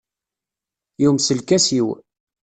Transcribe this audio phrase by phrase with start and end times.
[1.01, 1.87] Yumes lkas-iw.